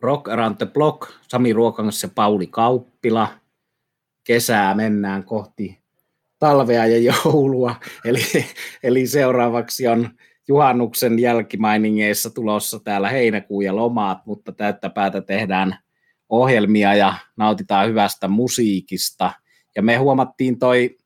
[0.00, 3.28] Rock Around the Block, Sami Ruokangas ja Pauli Kauppila.
[4.24, 5.78] Kesää mennään kohti
[6.38, 8.20] talvea ja joulua, eli,
[8.82, 10.10] eli seuraavaksi on
[10.48, 15.78] juhannuksen jälkimainingeissa tulossa täällä heinäkuu ja lomaat, mutta täyttä päätä tehdään
[16.28, 19.32] ohjelmia ja nautitaan hyvästä musiikista.
[19.76, 20.98] Ja me huomattiin toi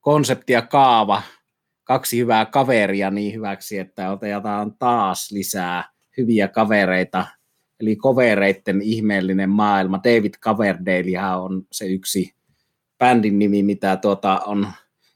[0.00, 1.22] konsepti ja kaava,
[1.84, 7.26] kaksi hyvää kaveria niin hyväksi, että otetaan taas lisää hyviä kavereita.
[7.84, 10.00] Eli kovereiden ihmeellinen maailma.
[10.04, 12.34] David Coverdale on se yksi
[12.98, 14.68] bändin nimi, mitä tuota on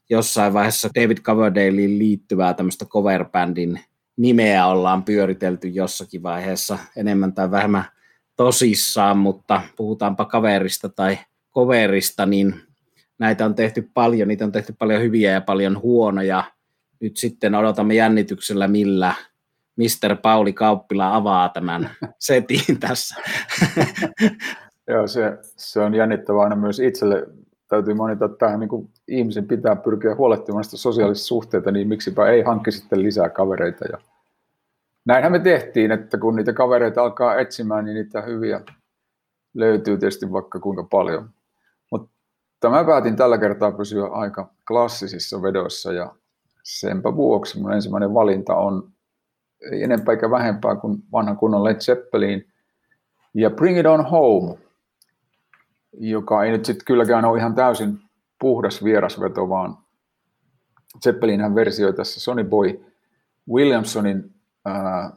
[0.09, 3.79] jossain vaiheessa David Coverdalein liittyvää tämmöistä coverbändin
[4.17, 7.85] nimeä ollaan pyöritelty jossakin vaiheessa enemmän tai vähemmän
[8.35, 11.17] tosissaan, mutta puhutaanpa kaverista tai
[11.55, 12.55] coverista, niin
[13.19, 16.43] näitä on tehty paljon, niitä on tehty paljon hyviä ja paljon huonoja.
[16.99, 19.13] Nyt sitten odotamme jännityksellä, millä
[19.79, 20.15] Mr.
[20.21, 23.15] Pauli Kauppila avaa tämän setin tässä.
[24.87, 27.27] Joo, se, se on jännittävää aina myös itselle
[27.67, 32.41] täytyy mainita, että tähän niin ihmisen pitää pyrkiä huolehtimaan sitä sosiaalista suhteita, niin miksipä ei
[32.41, 33.85] hankki sitten lisää kavereita.
[33.91, 33.97] Ja
[35.05, 38.61] näinhän me tehtiin, että kun niitä kavereita alkaa etsimään, niin niitä hyviä
[39.53, 41.29] löytyy tietysti vaikka kuinka paljon.
[41.91, 46.15] Mutta mä päätin tällä kertaa pysyä aika klassisissa vedoissa ja
[46.63, 48.91] senpä vuoksi mun ensimmäinen valinta on
[49.71, 52.47] ei enempää eikä vähempää kuin vanha kunnon Led Zeppelin
[53.33, 54.57] ja Bring It On Home–
[55.93, 57.99] joka ei nyt sitten kylläkään ole ihan täysin
[58.39, 59.77] puhdas vierasveto, vaan
[61.03, 62.85] Zeppelinhän versioi tässä Sonny Boy
[63.49, 64.33] Williamsonin
[64.67, 65.11] äh,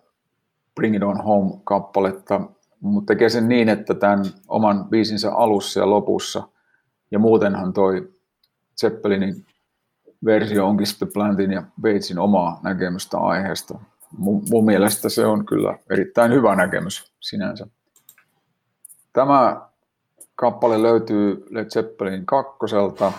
[0.75, 2.41] Bring It On Home-kappaletta,
[2.81, 6.48] mutta tekee sen niin, että tämän oman biisinsä alussa ja lopussa,
[7.11, 8.13] ja muutenhan toi
[8.81, 9.47] Zeppelinin
[10.25, 13.79] versio onkin sitten Plantin ja Batesin omaa näkemystä aiheesta.
[14.19, 17.67] Mun, mun mielestä se on kyllä erittäin hyvä näkemys sinänsä.
[19.13, 19.61] Tämä
[20.35, 23.13] Kappale löytyy Led Zeppelin kakkoselta.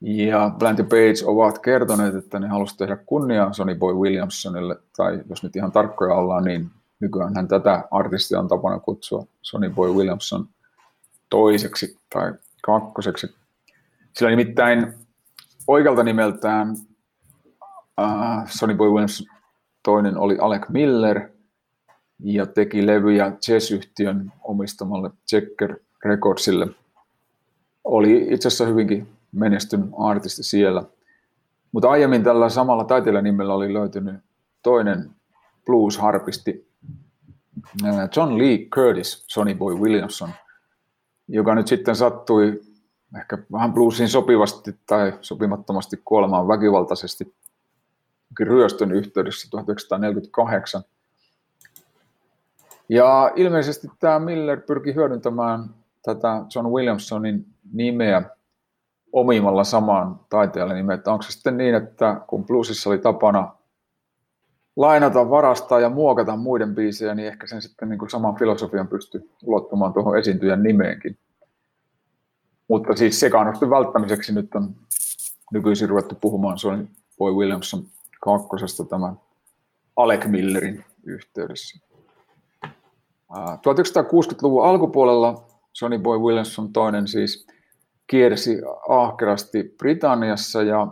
[0.00, 5.42] Ja Plant Page ovat kertoneet, että ne halusivat tehdä kunniaa Sonny Boy Williamsonille, tai jos
[5.42, 6.70] nyt ihan tarkkoja ollaan, niin
[7.00, 10.48] nykyään hän tätä artistia on tapana kutsua Sonny Boy Williamson
[11.30, 13.34] toiseksi tai kakkoseksi.
[14.12, 14.94] Sillä nimittäin
[15.66, 16.70] oikealta nimeltään
[18.00, 19.26] uh, Sonny Boy Williamson
[19.82, 21.28] toinen oli Alec Miller
[22.18, 26.68] ja teki levyjä Chess-yhtiön omistamalle Checker Recordsille.
[27.84, 30.82] Oli itse asiassa hyvinkin menestynyt artisti siellä.
[31.72, 34.14] Mutta aiemmin tällä samalla taiteilijanimellä oli löytynyt
[34.62, 35.10] toinen
[35.66, 36.68] blues-harpisti,
[38.16, 40.30] John Lee Curtis, Sonny Boy Williamson,
[41.28, 42.60] joka nyt sitten sattui
[43.16, 47.34] ehkä vähän bluesiin sopivasti tai sopimattomasti kuolemaan väkivaltaisesti
[48.40, 50.82] ryöstön yhteydessä 1948.
[52.88, 55.70] Ja ilmeisesti tämä Miller pyrki hyödyntämään
[56.02, 58.22] tätä John Williamsonin nimeä
[59.12, 60.98] omimalla samaan taiteelle nimeä.
[61.06, 63.52] Onko se sitten niin, että kun bluesissa oli tapana
[64.76, 69.30] lainata, varastaa ja muokata muiden biisejä, niin ehkä sen sitten niin kuin saman filosofian pystyy
[69.42, 71.18] ulottumaan tuohon esiintyjän nimeenkin.
[72.68, 74.74] Mutta siis sekaannusten välttämiseksi nyt on
[75.52, 76.88] nykyisin ruvettu puhumaan Sonny
[77.18, 77.84] Boy Williamson
[78.22, 79.20] kakkosesta tämän
[79.96, 81.78] Alec Millerin yhteydessä.
[83.32, 87.46] 1960-luvun alkupuolella Sonny Boy Williamson toinen siis
[88.06, 90.86] kiersi ahkerasti Britanniassa ja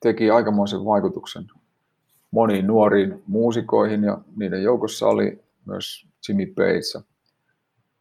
[0.00, 1.44] teki aikamoisen vaikutuksen
[2.30, 7.02] moniin nuoriin muusikoihin ja niiden joukossa oli myös Jimmy Page ja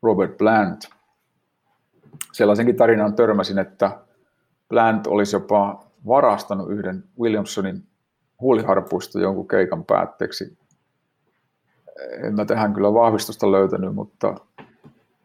[0.02, 0.90] Robert Plant.
[2.32, 4.00] Sellaisenkin tarinaan törmäsin, että
[4.70, 7.88] Plant olisi jopa varastanut yhden Williamsonin
[8.44, 10.58] huuliharpuista jonkun keikan päätteeksi.
[12.24, 14.36] En mä tähän kyllä vahvistusta löytänyt, mutta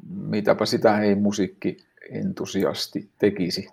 [0.08, 3.68] mitäpä sitä ei musiikki-entusiasti tekisi.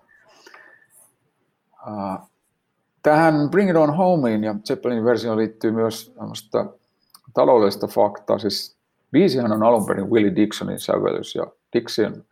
[3.03, 6.15] Tähän Bring It On Homeen ja Zeppelin versioon liittyy myös
[7.33, 8.39] taloudellista faktaa.
[8.39, 8.77] Siis
[9.11, 12.23] biisihän on alun perin Willie Dixonin sävellys ja Dixon,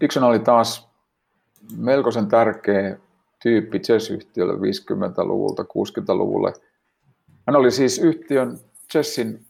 [0.00, 0.88] Dixon oli taas
[1.76, 2.98] melkoisen tärkeä
[3.42, 6.52] tyyppi jazz-yhtiölle 50-luvulta 60-luvulle.
[7.46, 8.58] Hän oli siis yhtiön
[8.94, 9.46] jazzin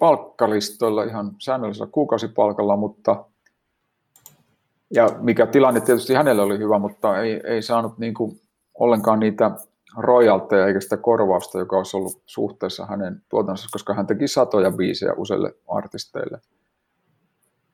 [0.00, 3.24] palkkalistoilla ihan säännöllisellä kuukausipalkalla, mutta
[4.90, 8.40] ja mikä tilanne tietysti hänelle oli hyvä, mutta ei, ei saanut niin kuin
[8.74, 9.50] ollenkaan niitä
[9.96, 15.12] royalteja eikä sitä korvausta, joka olisi ollut suhteessa hänen tuotansa, koska hän teki satoja biisejä
[15.16, 16.40] useille artisteille.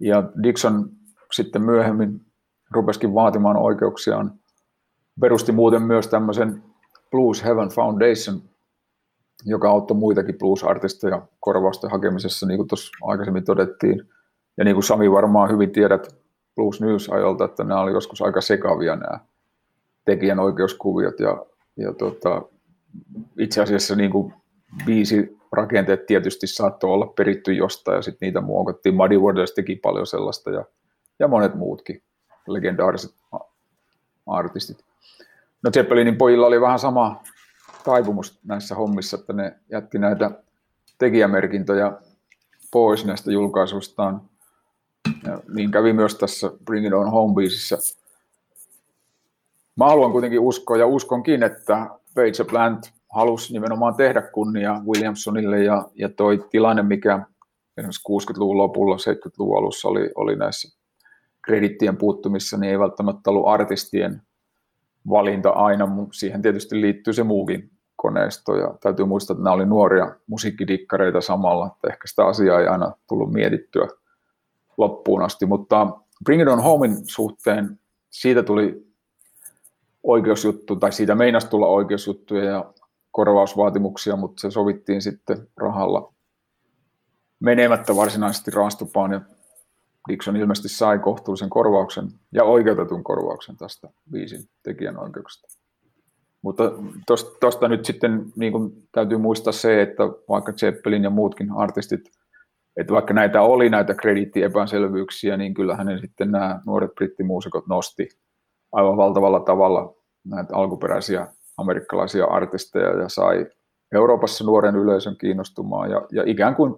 [0.01, 0.91] Ja Dixon
[1.33, 2.21] sitten myöhemmin
[2.71, 4.33] rupesikin vaatimaan oikeuksiaan.
[5.21, 6.63] Perusti muuten myös tämmöisen
[7.11, 8.43] Blues Heaven Foundation
[9.45, 14.09] joka auttoi muitakin blues-artisteja korvausten hakemisessa, niin kuin tuossa aikaisemmin todettiin.
[14.57, 16.17] ja niin kuin Sami varmaan hyvin tiedät
[16.55, 19.21] Blues News-ajolta, että nämä oli joskus aika sekavia nämä
[20.05, 21.47] tekijänoikeuskuviot ja,
[21.77, 22.43] ja tota,
[23.39, 24.35] itse asiassa niin kuin
[24.87, 28.95] biisi rakenteet tietysti saattoi olla peritty jostain ja sitten niitä muokattiin.
[28.95, 30.65] Muddy Waters teki paljon sellaista ja,
[31.19, 32.03] ja monet muutkin
[32.49, 33.15] legendaariset
[34.27, 34.90] artistit.
[35.63, 37.23] No Zeppelinin pojilla oli vähän sama
[37.85, 40.31] taipumus näissä hommissa, että ne jätti näitä
[40.99, 41.93] tekijämerkintöjä
[42.73, 44.23] pois näistä julkaisuistaan.
[45.27, 47.43] Ja niin kävi myös tässä Bring It On Home.
[49.77, 55.85] Mä haluan kuitenkin uskoa ja uskonkin, että Page Plant halusi nimenomaan tehdä kunnia Williamsonille ja,
[55.95, 57.21] ja toi tilanne, mikä
[57.77, 60.79] esimerkiksi 60-luvun lopulla, 70-luvun alussa oli, oli näissä
[61.45, 64.23] kredittien puuttumissa, niin ei välttämättä ollut artistien
[65.09, 68.57] valinta aina, siihen tietysti liittyy se muukin koneisto.
[68.57, 72.93] Ja täytyy muistaa, että nämä oli nuoria musiikkidikkareita samalla, että ehkä sitä asiaa ei aina
[73.09, 73.89] tullut mietittyä
[74.77, 75.87] loppuun asti, mutta
[76.25, 77.79] Bring It On Homein suhteen
[78.11, 78.87] siitä tuli
[80.03, 82.73] oikeusjuttu, tai siitä meinasi tulla oikeusjuttuja ja
[83.11, 86.13] korvausvaatimuksia, mutta se sovittiin sitten rahalla
[87.41, 89.21] menemättä varsinaisesti raastupaan ja
[90.11, 95.61] Dixon ilmeisesti sai kohtuullisen korvauksen ja oikeutetun korvauksen tästä viisin tekijänoikeuksista.
[96.43, 96.73] Mutta
[97.41, 102.01] tuosta nyt sitten niin kuin täytyy muistaa se, että vaikka Zeppelin ja muutkin artistit,
[102.77, 108.09] että vaikka näitä oli näitä krediittiepäselvyyksiä, niin kyllähän ne sitten nämä nuoret brittimuusikot nosti
[108.73, 113.47] aivan valtavalla tavalla näitä alkuperäisiä amerikkalaisia artisteja ja sai
[113.93, 116.75] Euroopassa nuoren yleisön kiinnostumaan ja, ja ikään kuin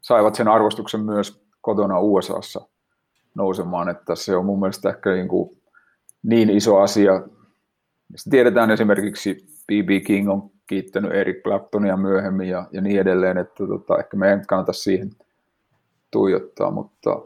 [0.00, 2.60] saivat sen arvostuksen myös kotona USAssa
[3.34, 5.58] nousemaan, että se on mun mielestä ehkä niin, kuin
[6.22, 7.22] niin iso asia.
[8.16, 10.04] Sitten tiedetään esimerkiksi B.B.
[10.06, 14.44] King on kiittänyt Eric Claptonia myöhemmin ja, ja niin edelleen, että tota, ehkä meidän ei
[14.48, 15.10] kannata siihen
[16.10, 17.20] tuijottaa, mutta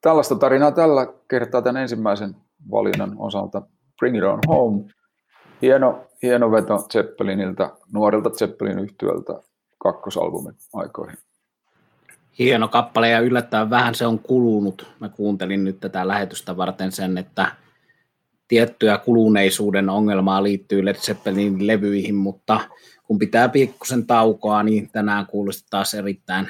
[0.00, 2.36] tällaista tarinaa tällä kertaa tämän ensimmäisen
[2.70, 3.62] valinnan osalta.
[3.98, 4.84] Bring it on home.
[5.62, 9.42] Hieno, hieno veto Zeppeliniltä, nuorilta Zeppelin yhtyöltä
[9.78, 11.18] kakkosalbumin aikoihin.
[12.38, 14.86] Hieno kappale ja yllättävän vähän se on kulunut.
[15.00, 17.52] Mä kuuntelin nyt tätä lähetystä varten sen, että
[18.48, 22.60] tiettyä kuluneisuuden ongelmaa liittyy Led Zeppelinin levyihin, mutta
[23.04, 26.48] kun pitää pikkusen taukoa, niin tänään kuulosti taas erittäin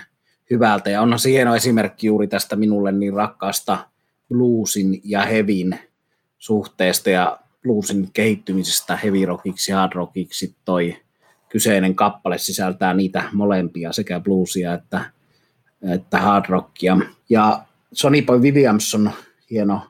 [0.50, 0.90] hyvältä.
[0.90, 3.78] Ja onhan se hieno esimerkki juuri tästä minulle niin rakkaasta
[4.28, 5.78] bluesin ja hevin
[6.38, 10.96] suhteesta ja bluesin kehittymisestä heavy rockiksi ja hard rockiksi toi
[11.49, 15.05] kyseinen kappale sisältää niitä molempia, sekä bluesia että,
[15.82, 16.96] että hard rockia.
[17.31, 19.11] Ja Sonny Boy Williamson,
[19.50, 19.81] hieno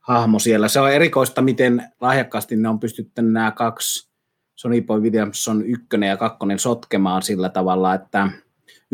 [0.00, 0.68] hahmo siellä.
[0.68, 4.08] Se on erikoista, miten lahjakkaasti ne on pystytty nämä kaksi
[4.54, 8.28] Sonny Boy Williamson ykkönen ja kakkonen sotkemaan sillä tavalla, että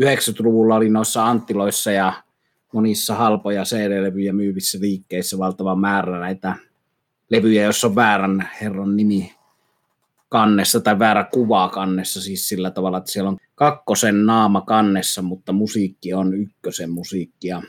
[0.01, 2.13] 90-luvulla oli noissa Anttiloissa ja
[2.73, 6.55] monissa halpoja CD-levyjä myyvissä liikkeissä valtava määrä näitä
[7.29, 9.35] levyjä, jos on väärän herran nimi
[10.29, 15.51] kannessa tai väärä kuva kannessa, siis sillä tavalla, että siellä on kakkosen naama kannessa, mutta
[15.53, 17.61] musiikki on ykkösen musiikkia.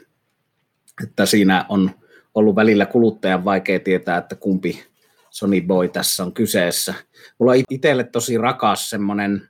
[1.03, 1.91] Että siinä on
[2.35, 4.85] ollut välillä kuluttajan vaikea tietää, että kumpi
[5.31, 6.95] Sony Boy tässä on kyseessä.
[7.39, 9.49] Mulla on itselle tosi rakas semmoinen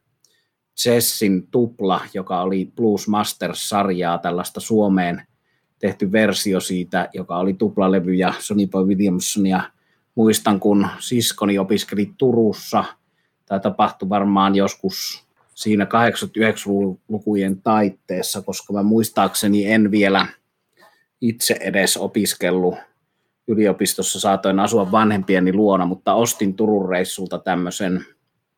[0.81, 5.27] Chessin tupla, joka oli Blues Masters-sarjaa, tällaista Suomeen
[5.79, 9.71] tehty versio siitä, joka oli tuplalevy ja Sony Boy Williamson ja
[10.15, 12.85] muistan, kun siskoni opiskeli Turussa,
[13.47, 20.27] tämä tapahtui varmaan joskus siinä 89-lukujen taitteessa, koska mä muistaakseni en vielä
[21.21, 22.75] itse edes opiskellut
[23.49, 28.05] yliopistossa, saatoin asua vanhempieni luona, mutta ostin Turun reissulta tämmöisen,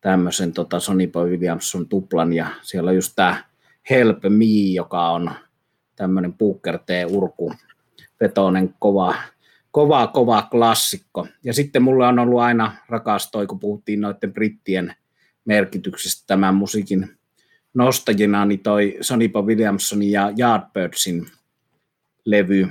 [0.01, 3.45] tämmöisen tota Sonny Boy Williamson tuplan, ja siellä on just tämä
[3.91, 5.31] Help Me, joka on
[5.97, 7.53] tämmöinen Booker T-urku,
[8.21, 9.15] vetoinen kova
[9.75, 11.27] kova, kova klassikko.
[11.45, 14.95] Ja sitten mulle on ollut aina rakas toi, kun puhuttiin noiden brittien
[15.45, 17.19] merkityksestä tämän musiikin
[17.75, 21.27] nostajina, niin toi Sonny Boy Williamsonin ja Yardbirdsin
[22.25, 22.69] levy,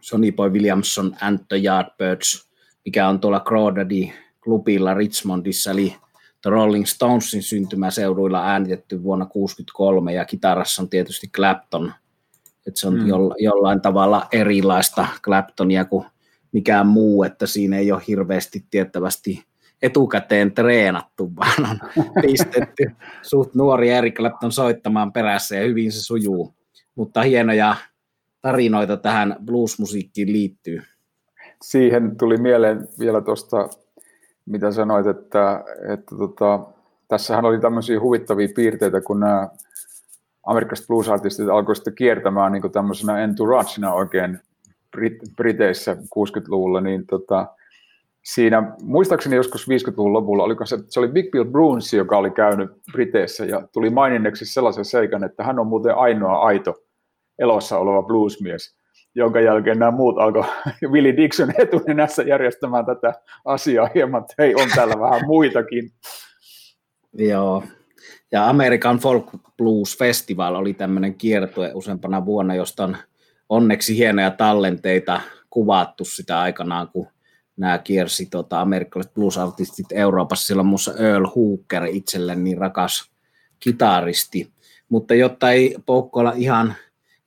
[0.00, 2.50] Sonny Boy Williamson and the Yardbirds,
[2.84, 4.08] mikä on tuolla Crawdaddy
[4.44, 5.96] klubilla Richmondissa, eli
[6.42, 11.92] The Rolling Stonesin syntymäseuduilla äänitetty vuonna 1963, ja kitarassa on tietysti Clapton–
[12.66, 13.08] että se on mm.
[13.38, 16.06] jollain tavalla erilaista Claptonia kuin
[16.52, 19.44] mikään muu, että siinä ei ole hirveästi tiettävästi
[19.82, 22.90] etukäteen treenattu, vaan on pistetty
[23.22, 26.54] suht nuori Eric Clapton soittamaan perässä ja hyvin se sujuu.
[26.94, 27.76] Mutta hienoja
[28.42, 30.82] tarinoita tähän bluesmusiikkiin liittyy.
[31.62, 33.68] Siihen tuli mieleen vielä tuosta,
[34.46, 36.60] mitä sanoit, että, että tota,
[37.08, 39.48] tässähän oli tämmöisiä huvittavia piirteitä, kun nämä
[40.46, 44.38] amerikkalaiset blues-artistit alkoi sitten kiertämään niin tämmöisenä entouragena oikein
[44.96, 47.46] Brit- Briteissä 60-luvulla, niin tota,
[48.24, 52.70] siinä, muistaakseni joskus 50-luvun lopulla, oliko se, se oli Big Bill Bruins, joka oli käynyt
[52.92, 56.74] Briteissä ja tuli maininneksi sellaisen seikan, että hän on muuten ainoa aito
[57.38, 58.76] elossa oleva bluesmies,
[59.14, 60.44] jonka jälkeen nämä muut alkoi
[60.92, 65.90] Willie Dixon etunenässä järjestämään tätä asiaa hieman, että hei, on täällä vähän muitakin.
[67.12, 67.62] Joo,
[68.32, 72.96] ja American Folk Blues Festival oli tämmöinen kiertue useampana vuonna, josta on
[73.48, 77.06] onneksi hienoja tallenteita kuvattu sitä aikanaan, kun
[77.60, 80.46] nämä kiersi tota, amerikkalaiset blues-artistit Euroopassa.
[80.46, 83.10] Silloin muussa Earl Hooker itselle niin rakas
[83.60, 84.52] kitaristi.
[84.88, 86.74] Mutta jotta ei poukkoilla ihan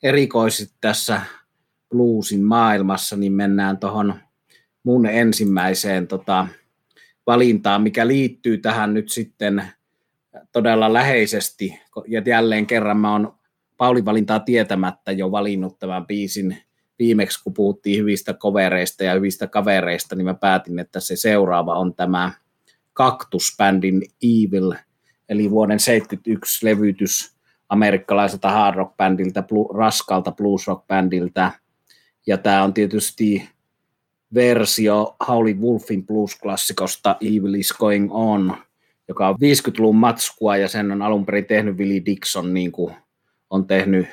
[0.04, 1.22] erikoisesti tässä
[1.90, 4.16] bluesin maailmassa, niin mennään tuohon
[4.84, 6.48] mun ensimmäiseen tota,
[7.28, 9.64] valintaan, mikä liittyy tähän nyt sitten
[10.52, 11.82] todella läheisesti.
[12.08, 13.36] Ja jälleen kerran mä oon
[13.78, 16.58] Paulin valintaa tietämättä jo valinnut tämän biisin
[17.00, 21.94] viimeksi, kun puhuttiin hyvistä kovereista ja hyvistä kavereista, niin mä päätin, että se seuraava on
[21.96, 22.32] tämä
[23.00, 24.74] Cactus-bändin Evil,
[25.30, 27.36] eli vuoden 71 levytys
[27.70, 29.44] amerikkalaiselta hard rock bändiltä,
[29.76, 31.52] raskalta blues rock bändiltä.
[32.28, 33.50] Ja tämä on tietysti
[34.34, 38.58] versio Howlin Wolfin blues-klassikosta Evil is Going On,
[39.08, 42.96] joka on 50-luvun matskua ja sen on alun perin tehnyt Willie Dixon, niin kuin
[43.50, 44.08] on tehnyt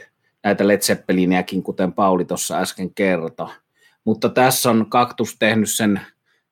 [0.45, 3.49] näitä Led Zeppeliniäkin, kuten Pauli tuossa äsken kertoi.
[4.05, 6.01] Mutta tässä on Kaktus tehnyt sen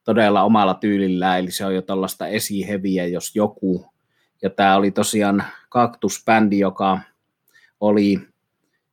[0.05, 3.87] todella omalla tyylillään, eli se on jo tällaista esiheviä, jos joku.
[4.43, 7.01] Ja tämä oli tosiaan Kaktus-bändi, joka
[7.81, 8.21] oli,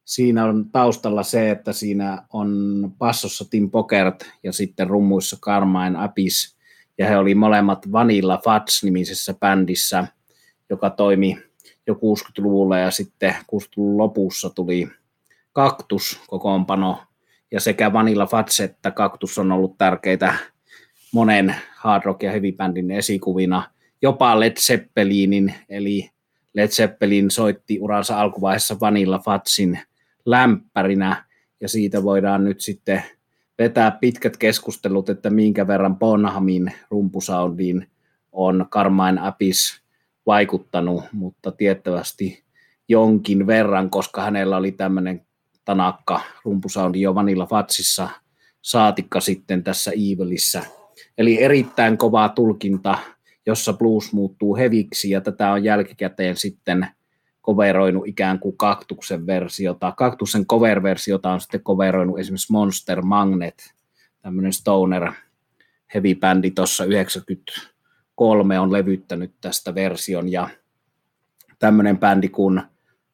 [0.05, 6.55] siinä on taustalla se, että siinä on passossa Tim Pokert ja sitten rummuissa Carmine Apis,
[6.97, 10.07] ja he oli molemmat Vanilla Fats-nimisessä bändissä,
[10.69, 11.37] joka toimi
[11.87, 14.87] jo 60-luvulla ja sitten 60-luvun lopussa tuli
[15.53, 16.99] kaktus kokoonpano.
[17.51, 20.35] Ja sekä Vanilla Fats että kaktus on ollut tärkeitä
[21.11, 23.63] monen hard rock ja heavy bandin esikuvina,
[24.01, 26.09] jopa Led Zeppelinin, eli
[26.53, 29.79] Led Zeppelin soitti uransa alkuvaiheessa Vanilla Fatsin
[30.25, 31.25] lämpärinä,
[31.61, 33.03] ja siitä voidaan nyt sitten
[33.59, 37.87] vetää pitkät keskustelut, että minkä verran Bonhamin rumpusoundiin
[38.31, 39.81] on Carmine Apis
[40.25, 42.43] vaikuttanut, mutta tiettävästi
[42.87, 45.25] jonkin verran, koska hänellä oli tämmöinen
[45.65, 48.09] tanakka rumpusoundi jo Vanilla Fatsissa,
[48.61, 50.63] saatikka sitten tässä Evilissä.
[51.17, 52.97] Eli erittäin kova tulkinta,
[53.45, 56.87] jossa blues muuttuu heviksi, ja tätä on jälkikäteen sitten
[57.41, 59.93] koveroinut ikään kuin kaktuksen versiota.
[59.97, 63.73] Kaktuksen cover-versiota on sitten koveroinut esimerkiksi Monster Magnet,
[64.21, 65.11] tämmöinen stoner
[65.93, 67.74] heavy bändi tuossa 90
[68.15, 70.49] kolme on levyttänyt tästä version ja
[71.59, 72.61] tämmöinen bändi kuin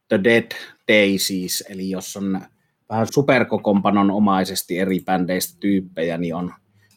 [0.08, 0.51] The Dead
[0.88, 2.41] Daisies, eli jos on
[2.89, 6.53] vähän superkokompanon omaisesti eri bändeistä tyyppejä, niin on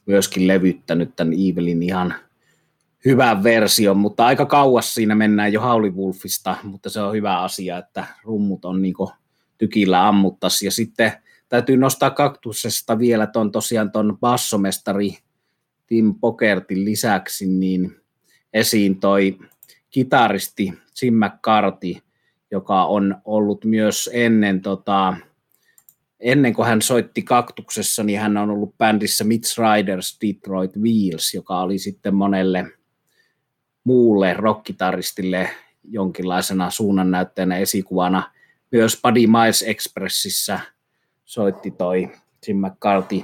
[0.06, 2.14] myöskin levyttänyt tämän Evilin ihan
[3.04, 5.62] hyvän version, mutta aika kauas siinä mennään jo
[5.96, 8.94] Wolfista, mutta se on hyvä asia, että rummut on niin
[9.58, 10.62] tykillä ammuttas.
[10.62, 11.12] Ja sitten
[11.49, 15.18] täytyy nostaa kaktusesta vielä tuon tosiaan tuon bassomestari
[15.86, 17.96] Tim Pokertin lisäksi niin
[18.52, 19.38] esiin toi
[19.90, 20.72] kitaristi
[21.02, 21.94] Jim McCarthy,
[22.50, 25.16] joka on ollut myös ennen, tota,
[26.20, 31.60] ennen kuin hän soitti Kaktuksessa, niin hän on ollut bändissä Mitch Riders Detroit Wheels, joka
[31.60, 32.66] oli sitten monelle
[33.84, 35.50] muulle rockitaristille
[35.84, 38.30] jonkinlaisena suunnannäyttäjänä esikuvana.
[38.72, 40.60] Myös Buddy Miles Expressissä
[41.24, 42.12] soitti toi
[42.48, 43.22] Jim McCarthy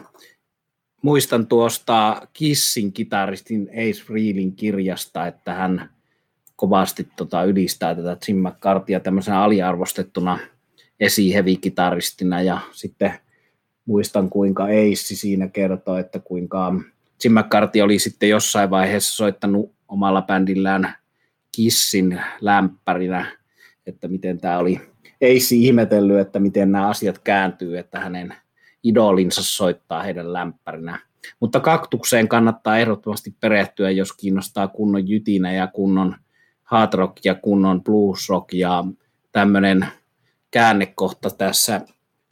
[1.02, 5.90] muistan tuosta Kissin kitaristin Ace Frehlin kirjasta, että hän
[6.56, 10.38] kovasti tota ylistää tätä Jim McCarthyä tämmöisenä aliarvostettuna
[11.00, 12.42] esihevikitaristina.
[12.42, 13.12] Ja sitten
[13.84, 16.74] muistan kuinka Ace siinä kertoo, että kuinka
[17.24, 20.94] Jim McCarthy oli sitten jossain vaiheessa soittanut omalla bändillään
[21.56, 23.36] Kissin lämpärinä,
[23.86, 24.80] että miten tämä oli.
[25.22, 28.34] Ace ihmetellyt, että miten nämä asiat kääntyy, että hänen
[28.82, 31.00] idolinsa soittaa heidän lämpärinä.
[31.40, 36.16] Mutta kaktukseen kannattaa ehdottomasti perehtyä, jos kiinnostaa kunnon jytinä ja kunnon
[36.62, 38.84] hard rock ja kunnon blues rock ja
[39.32, 39.86] tämmöinen
[40.50, 41.80] käännekohta tässä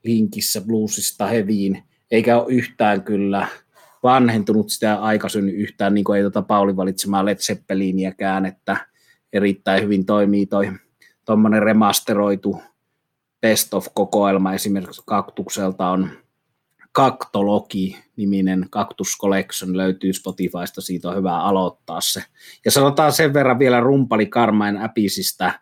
[0.04, 3.48] linkissä bluesista heviin, eikä ole yhtään kyllä
[4.02, 8.76] vanhentunut sitä aikasynny yhtään, niin kuin ei tuota Pauli valitsemaa Led Zeppeliniäkään, että
[9.32, 10.72] erittäin hyvin toimii toi
[11.24, 12.62] tuommoinen remasteroitu
[13.40, 16.10] best of kokoelma esimerkiksi Kaktukselta on
[16.98, 22.22] Kaktologi-niminen Cactus Collection löytyy Spotifysta, siitä on hyvä aloittaa se.
[22.64, 25.52] Ja sanotaan sen verran vielä rumpali Carmine Apisista,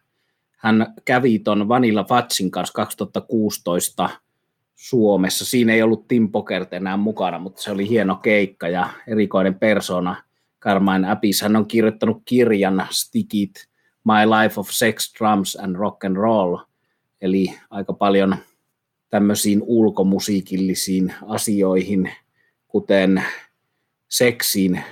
[0.57, 4.11] hän kävi tuon Vanilla Fatsin kanssa 2016
[4.75, 5.45] Suomessa.
[5.45, 10.23] Siinä ei ollut Tim Pokert enää mukana, mutta se oli hieno keikka ja erikoinen persona.
[10.61, 13.55] Carmine Apis, hän on kirjoittanut kirjan Stickit,
[14.05, 16.57] My Life of Sex, Drums and Rock and Roll,
[17.21, 18.37] eli aika paljon
[19.11, 22.11] tämmöisiin ulkomusiikillisiin asioihin,
[22.69, 23.23] kuten
[24.09, 24.85] seksiin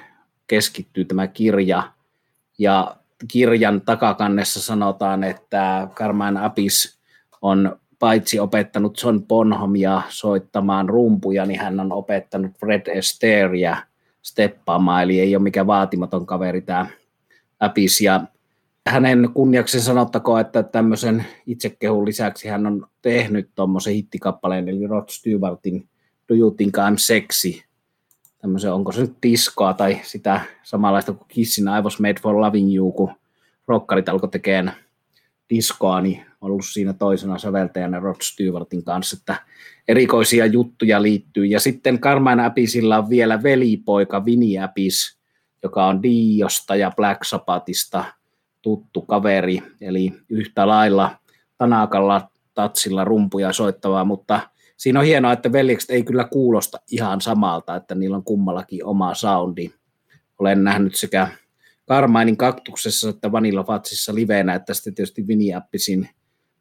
[0.47, 1.93] keskittyy tämä kirja.
[2.59, 2.97] Ja
[3.29, 6.99] kirjan takakannessa sanotaan, että Carmine Apis
[7.43, 13.77] on paitsi opettanut John Bonhamia soittamaan rumpuja, niin hän on opettanut Fred Astairea
[14.23, 16.87] steppaamaan, eli ei ole mikään vaatimaton kaveri tämä
[17.61, 18.01] Apis.
[18.01, 18.25] Ja
[18.87, 25.89] hänen kunniaksi sanottakoon, että tämmöisen itsekehun lisäksi hän on tehnyt tuommoisen hittikappaleen, eli Rod Stewartin
[26.29, 27.63] Do You Think I'm Sexy,
[28.39, 32.77] tämmöisen, onko se nyt diskoa tai sitä samanlaista kuin Kissin I Was Made for Loving
[32.77, 33.11] You, kun
[33.67, 34.77] rokkarit alkoi tekemään
[35.51, 39.37] diskoa, niin ollut siinä toisena säveltäjänä Rod Stewartin kanssa, että
[39.89, 41.47] erikoisia juttuja liittyy.
[41.47, 45.19] Ja sitten Carmine Apisilla on vielä velipoika Vini Apis,
[45.63, 48.05] joka on Diosta ja Black Sabbathista
[48.65, 51.17] tuttu kaveri, eli yhtä lailla
[51.59, 54.41] Tanakalla tatsilla rumpuja soittavaa, mutta
[54.77, 59.15] siinä on hienoa, että veljekset ei kyllä kuulosta ihan samalta, että niillä on kummallakin oma
[59.15, 59.71] soundi.
[60.39, 61.29] Olen nähnyt sekä
[61.89, 66.09] Carminein kaktuksessa että Vanilla Fatsissa liveenä, että sitten tietysti Viniappisin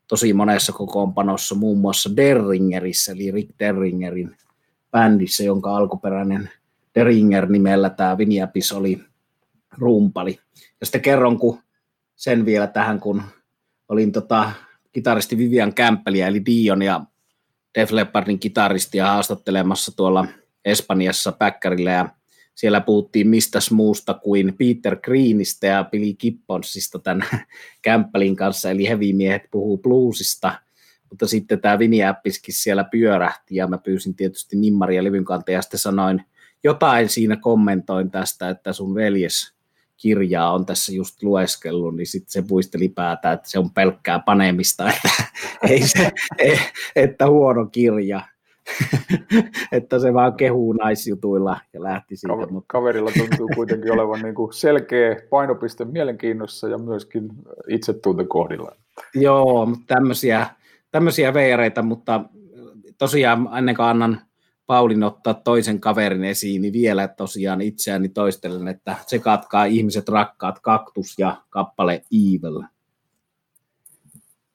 [0.08, 4.38] tosi monessa kokoonpanossa, muun muassa Derringerissä, eli Rick Derringerin
[4.92, 6.50] bändissä, jonka alkuperäinen
[6.96, 9.02] Derringer nimellä tämä Viniapis oli
[9.78, 10.40] rumpali.
[10.80, 11.60] Ja sitten kerron kun
[12.16, 13.24] sen vielä tähän, kun
[13.90, 14.52] olin tota,
[14.92, 17.02] kitaristi Vivian Kämppeliä, eli Dion ja
[17.80, 20.28] Def Leppardin kitaristia haastattelemassa tuolla
[20.66, 22.10] Espanjassa Päkkärillä, ja
[22.56, 27.28] siellä puhuttiin mistä muusta kuin Peter Greenistä ja Billy Gibbonsista tämän
[27.82, 30.54] Kämppelin kanssa, eli heavy-miehet puhuu bluesista,
[31.10, 36.26] mutta sitten tämä Vini-appiskin siellä pyörähti, ja mä pyysin tietysti Nimmaria levyn ja sitten sanoin,
[36.64, 39.54] jotain siinä kommentoin tästä, että sun veljes
[40.04, 44.90] kirjaa on tässä just lueskellut, niin sitten se puisteli päätä, että se on pelkkää panemista,
[44.94, 45.10] että,
[45.70, 46.12] ei se,
[46.96, 48.22] että huono kirja.
[49.72, 52.36] että se vaan kehuu naisjutuilla ja lähti siitä.
[52.36, 52.68] Ka- mutta...
[52.68, 57.30] Kaverilla tuntuu kuitenkin olevan niin kuin selkeä painopiste mielenkiinnossa ja myöskin
[57.68, 58.72] itsetunte kohdilla.
[59.16, 60.48] Joo, mutta tämmöisiä,
[60.92, 62.26] tämmöisiä veireitä, mutta
[62.98, 64.22] tosiaan ennen kuin annan
[64.68, 70.60] Paulin ottaa toisen kaverin esiin, niin vielä tosiaan itseäni toistelen, että se katkaa ihmiset rakkaat
[70.60, 72.64] kaktus ja kappale Evil.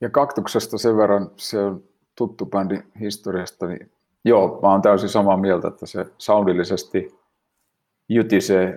[0.01, 1.83] Ja kaktuksesta sen verran, se on
[2.14, 3.90] tuttu bändi historiasta, niin
[4.25, 7.18] joo, mä oon täysin samaa mieltä, että se soundillisesti
[8.09, 8.77] jytisee.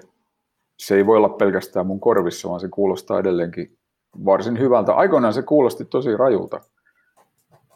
[0.78, 3.78] Se ei voi olla pelkästään mun korvissa, vaan se kuulostaa edelleenkin
[4.26, 4.94] varsin hyvältä.
[4.94, 6.62] Aikoinaan se kuulosti tosi rajulta.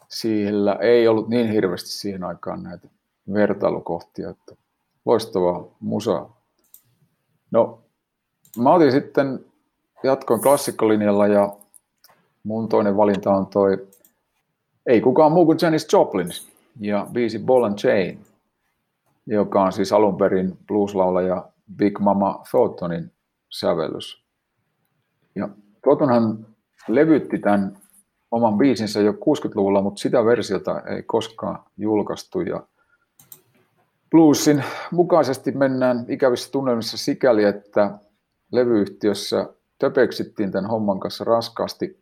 [0.08, 2.88] Sillä ei ollut niin hirveästi siihen aikaan näitä
[3.32, 4.54] vertailukohtia, että
[5.04, 6.36] loistavaa musaa.
[7.50, 7.78] No,
[8.58, 9.44] mä otin sitten,
[10.02, 11.56] jatkoin klassikkolinjalla ja
[12.42, 13.86] mun toinen valinta on toi
[14.86, 16.28] Ei kukaan muu kuin Janis Joplin
[16.80, 18.20] ja biisi Ball and Chain,
[19.26, 23.12] joka on siis alun perin blueslaulaja Big Mama Thorntonin
[23.50, 24.24] sävellys.
[25.34, 25.48] Ja
[25.82, 26.46] Thorntonhan
[26.88, 27.78] levytti tämän
[28.30, 32.40] oman biisinsä jo 60-luvulla, mutta sitä versiota ei koskaan julkaistu.
[32.40, 32.62] Ja
[34.10, 37.98] bluesin mukaisesti mennään ikävissä tunnelmissa sikäli, että
[38.52, 42.00] levyyhtiössä töpeksittiin tämän homman kanssa raskaasti.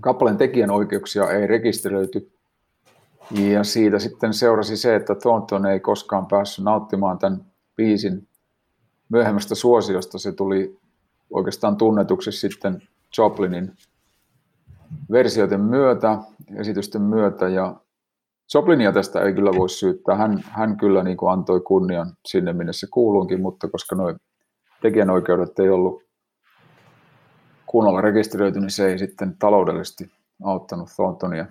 [0.00, 2.32] Kappaleen tekijänoikeuksia ei rekisteröity
[3.30, 7.44] ja siitä sitten seurasi se, että Thornton ei koskaan päässyt nauttimaan tämän
[7.76, 8.28] biisin
[9.08, 10.18] myöhemmästä suosiosta.
[10.18, 10.78] Se tuli
[11.30, 12.82] oikeastaan tunnetuksi sitten
[13.18, 13.72] Joplinin
[15.10, 16.18] versioiden myötä,
[16.56, 17.76] esitysten myötä ja
[18.54, 20.16] Joplinia tästä ei kyllä voi syyttää.
[20.16, 24.14] Hän, hän kyllä niin kuin antoi kunnian sinne, minne se kuuluunkin, mutta koska nuo
[24.82, 26.02] tekijänoikeudet ei ollut
[27.66, 30.10] kunnolla rekisteröity, niin se ei sitten taloudellisesti
[30.44, 31.46] auttanut Thorntonia.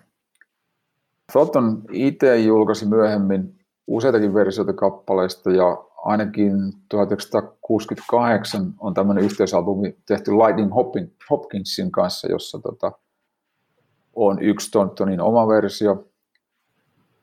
[1.31, 6.51] Thornton itse julkaisi myöhemmin useitakin versioita kappaleista ja ainakin
[6.89, 10.71] 1968 on tämmöinen yhteisalbumi tehty Lightning
[11.29, 12.91] Hopkinsin kanssa, jossa tota,
[14.15, 16.08] on yksi Thorntonin oma versio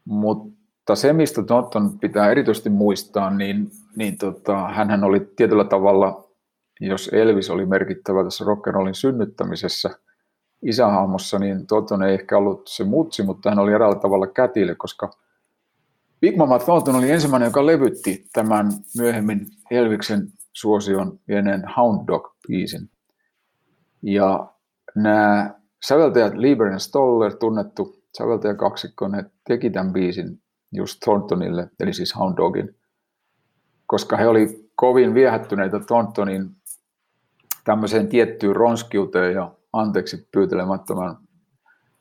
[0.07, 6.29] mutta se, mistä Norton pitää erityisesti muistaa, niin, niin tota, hän oli tietyllä tavalla,
[6.81, 9.91] jos Elvis oli merkittävä tässä rock'n'rollin synnyttämisessä
[10.63, 15.11] isähahmossa, niin Thornton ei ehkä ollut se mutsi, mutta hän oli eräällä tavalla kätille, koska
[16.21, 18.67] Big Mama Thornton oli ensimmäinen, joka levytti tämän
[18.97, 22.89] myöhemmin Elviksen suosion vieneen Hound Dog-biisin.
[24.03, 24.53] Ja
[24.95, 30.41] nämä säveltäjät Lieber Stoller, tunnettu säveltäjäkaksikko, ne teki tämän biisin
[30.73, 32.77] just Thorntonille, eli siis Hound Dogin,
[33.87, 36.51] koska he oli kovin viehättyneitä Thorntonin
[37.65, 41.17] tämmöiseen tiettyyn ronskiuteen ja anteeksi pyytelemättömän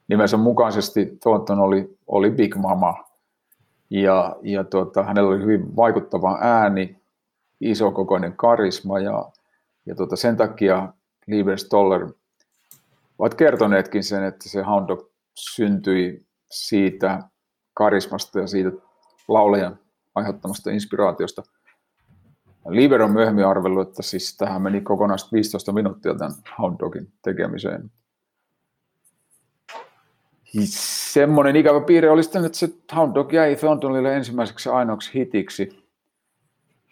[0.07, 3.05] nimensä mukaisesti Thornton oli, oli Big Mama.
[3.89, 7.01] Ja, ja tuota, hänellä oli hyvin vaikuttava ääni,
[7.61, 9.31] isokokoinen karisma ja,
[9.85, 10.93] ja tuota, sen takia
[11.27, 12.07] Lieber Stoller
[13.19, 17.23] ovat kertoneetkin sen, että se Hound Dog syntyi siitä
[17.73, 18.71] karismasta ja siitä
[19.27, 19.79] laulajan
[20.15, 21.43] aiheuttamasta inspiraatiosta.
[22.67, 27.91] Lieber on myöhemmin arvellut, että siis tähän meni kokonaan 15 minuuttia tämän Hound Dogin tekemiseen.
[31.13, 35.85] Semmoinen ikävä piirre oli sitten, että se Hound Dog jäi Thorntonille ensimmäiseksi ainoaksi hitiksi.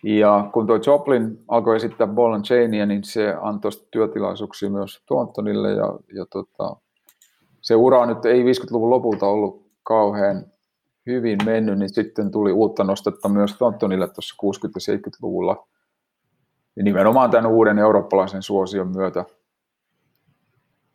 [0.04, 5.72] Ja kun tuo Joplin alkoi esittää Ball and Chainia, niin se antoi työtilaisuuksia myös Thorntonille.
[5.72, 6.76] Ja, ja tota,
[7.64, 10.46] se ura nyt ei 50-luvun lopulta ollut kauhean
[11.06, 15.68] hyvin mennyt, niin sitten tuli uutta nostetta myös Thorntonille tuossa 60- 70-luvulla.
[16.76, 19.26] Ja nimenomaan tämän uuden eurooppalaisen suosion myötä,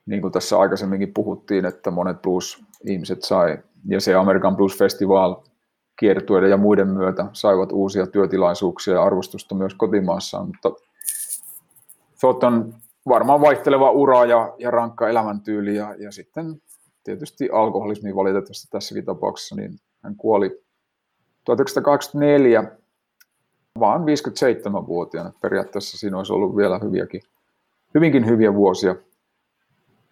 [0.06, 5.36] niin kuin tässä aikaisemminkin puhuttiin, että monet blues-ihmiset sai, ja se American Blues Festival
[5.98, 10.70] kiertueiden ja muiden myötä saivat uusia työtilaisuuksia ja arvostusta myös kotimaassaan, mutta
[12.20, 12.74] Thornton
[13.08, 16.62] varmaan vaihteleva ura ja, ja rankka elämäntyyli ja, ja sitten
[17.04, 20.64] tietysti alkoholismi valitettavasti tässäkin tapauksessa, niin hän kuoli
[21.44, 22.64] 1984
[23.80, 25.32] vaan 57-vuotiaana.
[25.40, 27.20] Periaatteessa siinä olisi ollut vielä hyviäkin,
[27.94, 28.96] hyvinkin hyviä vuosia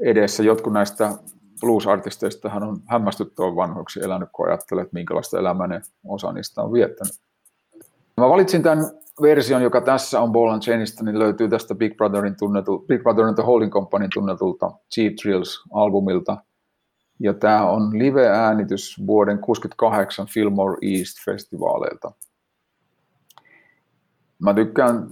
[0.01, 0.43] edessä.
[0.43, 1.13] Jotkut näistä
[1.61, 6.73] blues-artisteista hän on hämmästyttävän vanhoiksi elänyt, kun ajattelee, että minkälaista elämää ne osa niistä on
[6.73, 7.15] viettänyt.
[8.17, 8.79] Mä valitsin tämän
[9.23, 13.35] version, joka tässä on Ball Chainista, niin löytyy tästä Big Brotherin tunnetu, Big Brother and
[13.35, 16.37] the Holding Companyn tunnetulta Cheap Thrills-albumilta.
[17.21, 22.13] Ja tämä on live-äänitys vuoden 68 Fillmore East festivaaleilta.
[24.39, 25.09] Mä tykkään,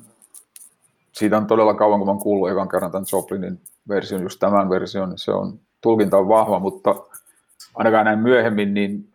[1.13, 5.09] siitä on todella kauan, kun mä kuullut ekan kerran tämän Joplinin version, just tämän version,
[5.09, 6.95] niin se on tulkinta on vahva, mutta
[7.75, 9.13] ainakaan näin myöhemmin, niin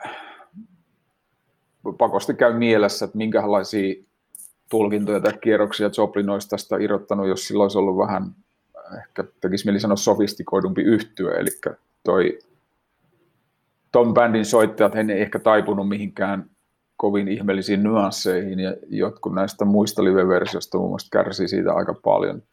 [1.98, 4.09] pakosti käy mielessä, että minkälaisia
[4.70, 8.36] tulkintoja tai kierroksia Joplin olisi tästä irrottanut, jos silloin olisi ollut vähän,
[8.98, 11.50] ehkä tekisi mieli sanoa sofistikoidumpi yhtyö, eli
[12.04, 12.40] toi
[13.92, 16.50] ton bändin soittajat, he ei ehkä taipunut mihinkään
[16.98, 22.44] kovin ihmeellisiin nyansseihin, ja jotkut näistä muista live-versioista muun muassa kärsii siitä aika paljon.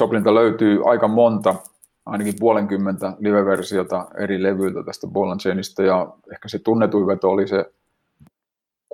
[0.00, 1.54] Joplinta löytyy aika monta
[2.06, 5.06] ainakin puolenkymmentä live-versiota eri levyiltä tästä
[5.38, 7.64] Chainista, ja ehkä se tunnetuin veto oli se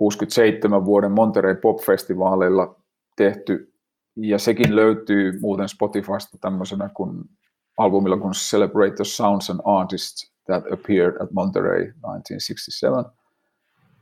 [0.00, 2.76] 67 vuoden Monterey Pop-festivaaleilla
[3.16, 3.72] tehty,
[4.16, 7.24] ja sekin löytyy muuten Spotifysta tämmöisenä kuin
[7.76, 13.04] albumilla kuin Celebrate the Sounds and Artists That Appeared at Monterey 1967.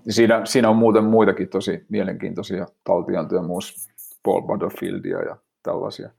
[0.06, 3.62] Ja siinä, siinä on muuten muitakin tosi mielenkiintoisia taltiantoja, muun
[4.22, 6.10] Paul Butterfieldia ja tällaisia.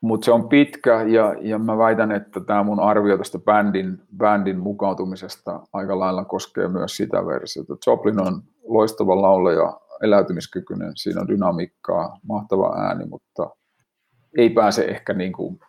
[0.00, 4.58] Mutta se on pitkä ja, ja mä väitän, että tämä mun arvio tästä bändin, bändin
[4.58, 7.76] mukautumisesta aika lailla koskee myös sitä versiota.
[7.86, 13.50] Joplin on loistava laulaja, eläytymiskykyinen, siinä on dynamiikkaa, mahtava ääni, mutta
[14.38, 15.60] ei pääse ehkä niin kuin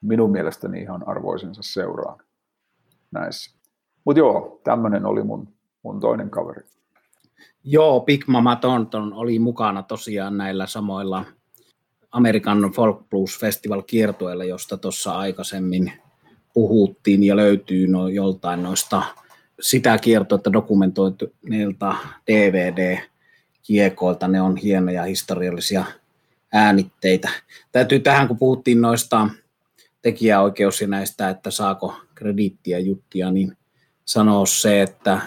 [0.00, 2.18] minun mielestäni ihan arvoisensa seuraan
[3.10, 3.58] näissä.
[4.04, 5.48] Mutta joo, tämmöinen oli mun,
[5.82, 6.62] mun toinen kaveri.
[7.64, 11.24] Joo, Big Mama Thornton oli mukana tosiaan näillä samoilla
[12.10, 15.92] American Folk Blues Festival kiertueella, josta tuossa aikaisemmin
[16.54, 19.02] puhuttiin ja löytyy no, joltain noista
[19.60, 21.96] sitä kiertoa dokumentoituneilta
[22.30, 24.28] DVD-kiekoilta.
[24.28, 25.84] Ne on hienoja historiallisia
[26.52, 27.28] äänitteitä.
[27.72, 29.28] Täytyy tähän, kun puhuttiin noista
[30.02, 33.56] tekijäoikeus ja näistä, että saako krediittiä juttia, niin
[34.04, 35.20] sanoa se, että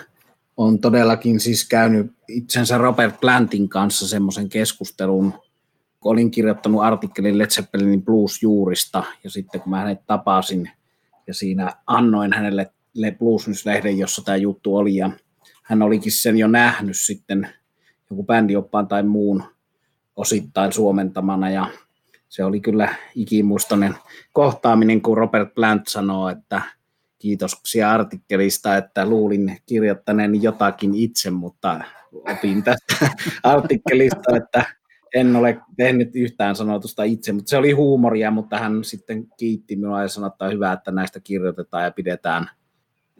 [0.57, 5.33] on todellakin siis käynyt itsensä Robert Plantin kanssa semmoisen keskustelun
[6.03, 10.71] olin kirjoittanut artikkelin Led Zeppelinin blues-juurista, ja sitten kun mä hänet tapasin,
[11.27, 12.71] ja siinä annoin hänelle
[13.17, 15.09] Blues-lehden, jossa tämä juttu oli, ja
[15.63, 17.49] hän olikin sen jo nähnyt sitten
[18.09, 19.43] joku bändioppaan tai muun
[20.15, 21.67] osittain suomentamana, ja
[22.29, 23.95] se oli kyllä ikimuistoinen
[24.33, 26.61] kohtaaminen, kun Robert Plant sanoo, että
[27.19, 32.95] kiitoksia artikkelista, että luulin kirjoittaneen jotakin itse, mutta opin tästä
[33.43, 34.65] artikkelista, että
[35.13, 40.01] en ole tehnyt yhtään sanotusta itse, mutta se oli huumoria, mutta hän sitten kiitti minua
[40.01, 42.49] ja sanoi, että on hyvä, että näistä kirjoitetaan ja pidetään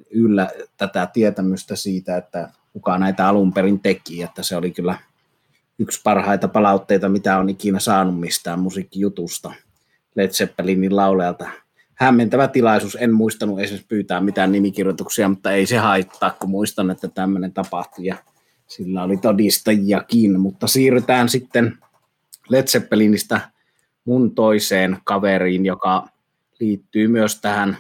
[0.10, 4.98] yllä tätä tietämystä siitä, että kuka näitä alun perin teki, että se oli kyllä
[5.80, 9.54] yksi parhaita palautteita, mitä on ikinä saanut mistään musiikkijutusta
[10.16, 11.50] Led Zeppelinin laulealta.
[11.96, 12.98] hämmentävä tilaisuus.
[13.00, 18.06] En muistanut esimerkiksi pyytää mitään nimikirjoituksia, mutta ei se haittaa, kun muistan, että tämmöinen tapahtui
[18.06, 18.16] ja
[18.68, 20.40] sillä oli todistajiakin.
[20.40, 21.78] Mutta siirrytään sitten
[22.50, 23.42] Led Zeppelinistä
[24.06, 26.08] mun toiseen kaveriin, joka
[26.60, 27.78] liittyy myös tähän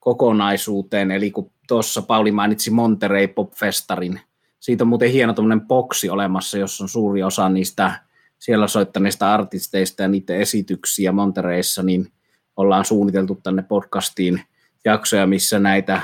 [0.00, 1.10] kokonaisuuteen.
[1.10, 4.20] Eli kun tuossa Pauli mainitsi Monterey Pop Festarin,
[4.60, 8.00] siitä on muuten hieno tämmöinen boksi olemassa, jossa on suuri osa niistä
[8.38, 12.12] siellä soittaneista artisteista ja niiden esityksiä Montereissa, niin
[12.56, 14.42] ollaan suunniteltu tänne podcastiin
[14.84, 16.00] jaksoja, missä näitä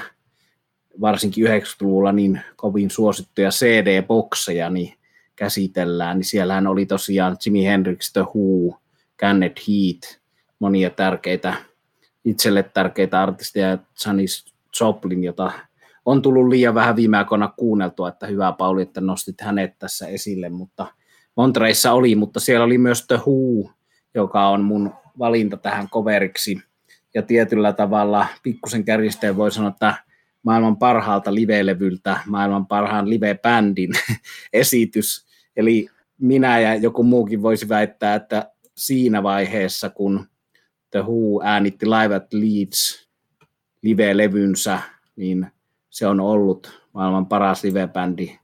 [1.00, 4.94] varsinkin 90-luvulla niin kovin suosittuja CD-bokseja niin
[5.36, 8.80] käsitellään, niin siellähän oli tosiaan Jimi Hendrix, The Who,
[9.16, 10.20] Kenneth Heat,
[10.58, 11.54] monia tärkeitä,
[12.24, 15.52] itselle tärkeitä artisteja, Janis Joplin, jota
[16.04, 20.48] on tullut liian vähän viime aikoina kuunneltua, että hyvä Pauli, että nostit hänet tässä esille,
[20.48, 20.86] mutta
[21.36, 23.70] Montreissa oli, mutta siellä oli myös The Who,
[24.14, 26.62] joka on mun valinta tähän coveriksi.
[27.14, 29.94] Ja tietyllä tavalla pikkusen kärjisteen voi sanoa, että
[30.42, 33.90] maailman parhaalta live-levyltä, maailman parhaan live-bändin
[34.52, 35.26] esitys.
[35.56, 35.88] Eli
[36.20, 40.26] minä ja joku muukin voisi väittää, että siinä vaiheessa, kun
[40.90, 43.05] The Who äänitti Live at Leeds
[43.86, 44.78] live-levynsä,
[45.16, 45.46] niin
[45.90, 48.38] se on ollut maailman paras live-bändi.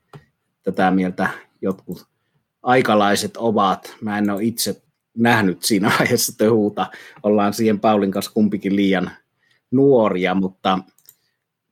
[0.62, 1.28] Tätä mieltä
[1.62, 2.06] jotkut
[2.62, 3.96] aikalaiset ovat.
[4.00, 4.82] Mä en ole itse
[5.14, 6.86] nähnyt siinä vaiheessa töhuuta.
[7.22, 9.10] Ollaan siihen Paulin kanssa kumpikin liian
[9.70, 10.78] nuoria, mutta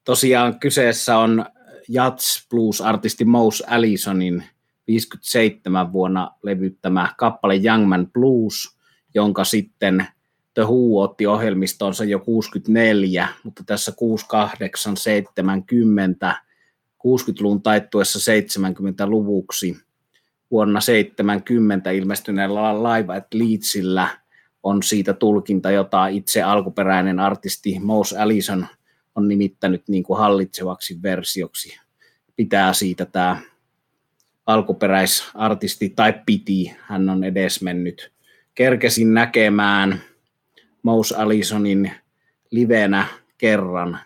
[0.04, 1.44] tosiaan kyseessä on
[1.88, 4.44] Jats Blues-artisti Mose Allisonin
[4.86, 8.76] 57 vuonna levyttämä kappale Young Man Blues,
[9.14, 10.06] jonka sitten
[10.54, 16.36] The Who otti ohjelmistonsa jo 64, mutta tässä 68, 70,
[17.06, 19.76] 60-luvun taittuessa 70-luvuksi
[20.50, 24.08] vuonna 70 ilmestyneellä Live at Leedsillä
[24.62, 28.66] on siitä tulkinta, jota itse alkuperäinen artisti Mose Allison
[29.14, 31.80] on nimittänyt niin kuin hallitsevaksi versioksi.
[32.36, 33.36] Pitää siitä tämä
[34.46, 38.12] alkuperäisartisti, tai piti, hän on edesmennyt.
[38.54, 40.00] Kerkesin näkemään
[40.82, 41.92] Mose Allisonin
[42.50, 43.06] livenä
[43.38, 43.98] kerran.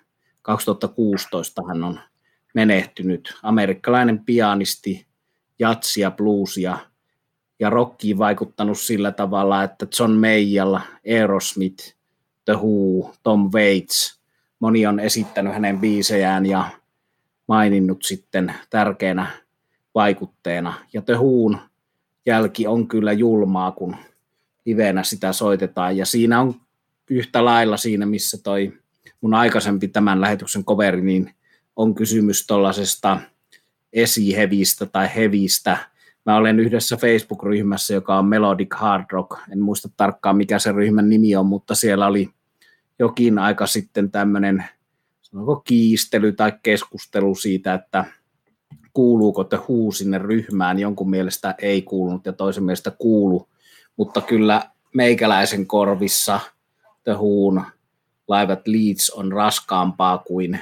[0.42, 2.00] 2016 hän on
[2.54, 3.34] menehtynyt.
[3.42, 5.06] Amerikkalainen pianisti,
[5.58, 6.78] jatsia, bluesia
[7.60, 11.94] ja rockiin vaikuttanut sillä tavalla, että John Mayall, Aerosmith,
[12.44, 14.20] The Who, Tom Waits,
[14.60, 16.70] moni on esittänyt hänen biisejään ja
[17.48, 19.26] maininnut sitten tärkeänä
[19.94, 20.74] vaikutteena.
[20.92, 21.58] Ja The Whoon
[22.26, 23.96] jälki on kyllä julmaa, kun
[24.64, 25.96] livenä sitä soitetaan.
[25.96, 26.54] Ja siinä on
[27.10, 28.72] yhtä lailla siinä, missä toi
[29.20, 31.34] mun aikaisempi tämän lähetyksen coveri, niin
[31.76, 33.20] on kysymys tuollaisesta
[33.92, 35.76] esihevistä tai hevistä.
[36.26, 39.38] Mä olen yhdessä Facebook-ryhmässä, joka on Melodic Hard Rock.
[39.52, 42.28] En muista tarkkaan, mikä se ryhmän nimi on, mutta siellä oli
[42.98, 44.64] jokin aika sitten tämmöinen
[45.64, 48.04] kiistely tai keskustelu siitä, että
[48.92, 50.78] kuuluuko te huu sinne ryhmään.
[50.78, 53.48] Jonkun mielestä ei kuulunut ja toisen mielestä kuulu,
[53.96, 54.62] mutta kyllä
[54.94, 56.40] meikäläisen korvissa–
[57.04, 57.64] The Who'n
[58.28, 60.58] Live at Leeds on raskaampaa kuin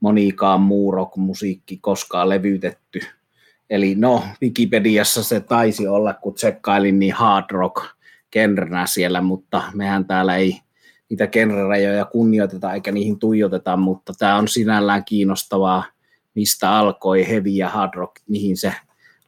[0.00, 3.00] monikaan muu rock-musiikki koskaan levytetty.
[3.70, 7.84] Eli no, Wikipediassa se taisi olla, kun tsekkailin, niin hard rock
[8.32, 10.60] genrenä siellä, mutta mehän täällä ei
[11.08, 15.84] niitä genrerajoja kunnioiteta eikä niihin tuijoteta, mutta tämä on sinällään kiinnostavaa,
[16.34, 18.74] mistä alkoi heavy ja hard rock, mihin se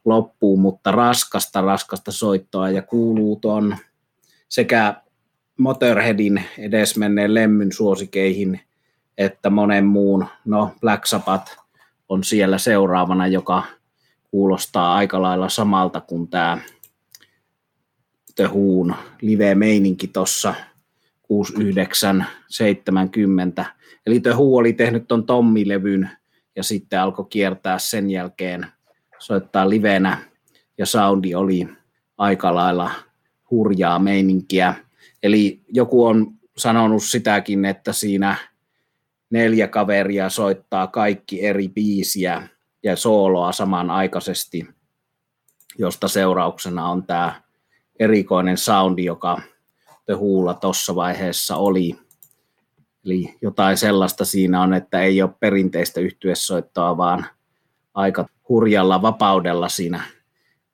[0.05, 3.77] loppuu, mutta raskasta, raskasta soittoa ja kuuluu tuon
[4.49, 5.01] sekä
[5.59, 8.59] Motorheadin edesmenneen lemmyn suosikeihin,
[9.17, 11.57] että monen muun, no Black Sabbath
[12.09, 13.63] on siellä seuraavana, joka
[14.31, 16.57] kuulostaa aika lailla samalta kuin tämä
[18.35, 20.53] The Who'n live-meininki tuossa
[21.21, 23.65] 6970.
[24.05, 26.09] Eli The Who oli tehnyt ton Tommi-levyn
[26.55, 28.67] ja sitten alkoi kiertää sen jälkeen
[29.19, 30.17] soittaa livenä
[30.77, 31.67] ja soundi oli
[32.17, 32.91] aika lailla
[33.51, 34.75] hurjaa meininkiä.
[35.23, 38.37] Eli joku on sanonut sitäkin, että siinä
[39.29, 42.47] neljä kaveria soittaa kaikki eri biisiä
[42.83, 44.67] ja sooloa samanaikaisesti,
[45.77, 47.41] josta seurauksena on tämä
[47.99, 49.41] erikoinen soundi, joka
[50.05, 51.95] The Huulla tuossa vaiheessa oli.
[53.05, 57.25] Eli jotain sellaista siinä on, että ei ole perinteistä yhtyessoittoa, vaan
[57.93, 60.03] aika hurjalla vapaudella siinä,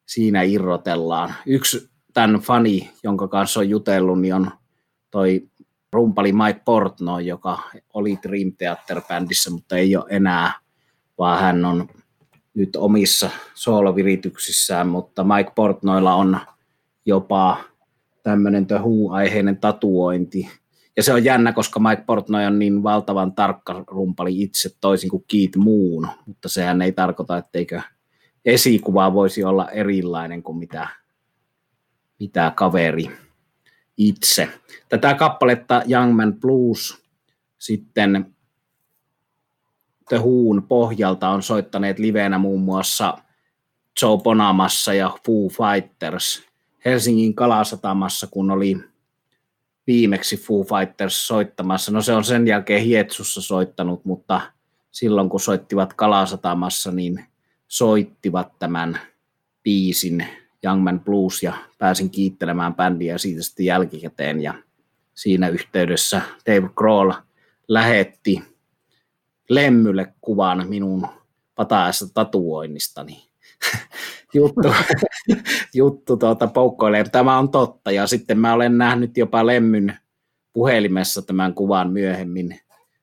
[0.06, 1.34] siinä irrotellaan.
[1.46, 4.52] Yksi tämän fani, jonka kanssa on jutellut, niin on
[5.12, 5.48] toi
[5.94, 7.60] rumpali Mike Portnoy, joka
[7.94, 10.54] oli Dream Theater-bändissä, mutta ei ole enää,
[11.18, 11.88] vaan hän on
[12.54, 16.40] nyt omissa soolovirityksissään, mutta Mike Portnoilla on
[17.06, 17.58] jopa
[18.24, 20.50] tämmöinen The Who-aiheinen tatuointi.
[20.98, 25.26] Ja se on jännä, koska Mike Portnoy on niin valtavan tarkka rumpali itse toisin kuin
[25.32, 27.82] Keith Moon, mutta sehän ei tarkoita, etteikö
[28.46, 30.88] esikuva voisi olla erilainen kuin mitä,
[32.26, 33.12] mitä kaveri
[33.98, 34.50] itse.
[34.90, 37.04] Tätä kappaletta Young Man Blues
[37.58, 38.36] sitten
[40.10, 43.18] The Who'n pohjalta on soittaneet livenä muun muassa
[44.02, 46.44] Joe Bonamassa ja Foo Fighters
[46.86, 48.78] Helsingin Kalasatamassa, kun oli
[49.88, 51.92] viimeksi Foo Fighters soittamassa.
[51.92, 54.42] No se on sen jälkeen Hietsussa soittanut, mutta
[54.92, 57.26] silloin kun soittivat Kalasatamassa, niin
[57.68, 59.00] soittivat tämän
[59.64, 60.28] biisin
[60.74, 64.54] Man Blues ja pääsin kiittelemään bändiä siitä sitten jälkikäteen ja
[65.16, 67.12] siinä yhteydessä Dave Grohl
[67.68, 68.44] lähetti
[69.50, 71.08] Lemmylle kuvan minun
[71.56, 73.30] pataessa tatuoinnistani.
[74.34, 74.74] juttu,
[75.74, 77.04] juttu tuota, poukkoilee.
[77.04, 79.98] Tämä on totta ja sitten mä olen nähnyt jopa Lemmyn
[80.54, 82.60] puhelimessa tämän kuvan myöhemmin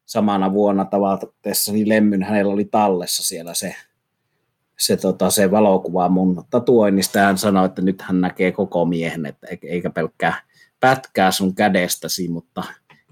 [0.06, 3.74] samana vuonna tavatessa, niin Lemmyn hänellä oli tallessa siellä se
[4.82, 9.46] se, tota, se valokuva mun tatuoinnista hän sanoi, että nyt hän näkee koko miehen, että
[9.62, 10.42] eikä pelkkää
[10.80, 12.64] pätkää sun kädestäsi, mutta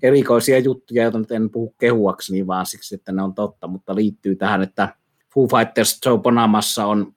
[0.02, 4.37] erikoisia juttuja, joita nyt en puhu kehuakseni, vaan siksi, että ne on totta, mutta liittyy
[4.37, 4.94] tähän, että
[5.35, 7.14] Foo Fighters Joe Bonamassa on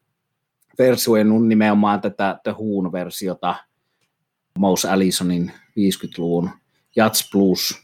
[0.77, 3.55] versioinut nimenomaan tätä The Who'n-versiota
[4.59, 6.49] Mouse Allisonin 50-luvun
[6.95, 7.75] Jazz Blues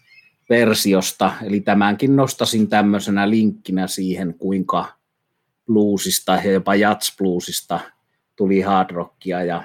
[0.50, 4.99] versiosta, eli tämänkin nostasin tämmöisenä linkkinä siihen, kuinka
[5.70, 7.80] bluesista ja jopa jazz bluesista
[8.36, 9.64] tuli hard rockia ja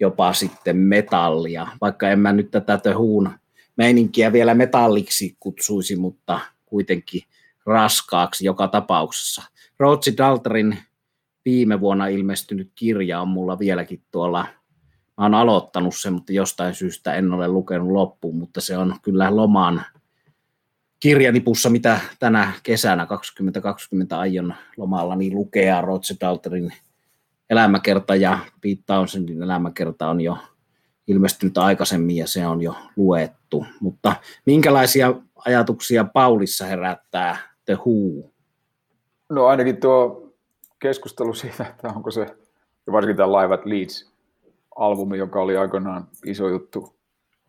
[0.00, 3.30] jopa sitten metallia, vaikka en mä nyt tätä töhuun
[3.76, 7.22] meininkiä vielä metalliksi kutsuisi, mutta kuitenkin
[7.66, 9.42] raskaaksi joka tapauksessa.
[9.78, 10.78] Rootsi Dalterin
[11.44, 14.46] viime vuonna ilmestynyt kirja on mulla vieläkin tuolla,
[15.18, 19.36] mä oon aloittanut sen, mutta jostain syystä en ole lukenut loppuun, mutta se on kyllä
[19.36, 19.84] loman
[21.00, 25.80] kirjanipussa, mitä tänä kesänä 2020 aion lomalla niin lukea.
[25.80, 26.16] Roger
[27.50, 30.38] elämäkerta ja Pete Townsendin elämäkerta on jo
[31.06, 33.66] ilmestynyt aikaisemmin ja se on jo luettu.
[33.80, 35.14] Mutta minkälaisia
[35.46, 38.30] ajatuksia Paulissa herättää The Who?
[39.28, 40.30] No ainakin tuo
[40.78, 42.20] keskustelu siitä, että onko se,
[42.86, 46.96] ja varsinkin tämä Live at Leeds-albumi, joka oli aikoinaan iso juttu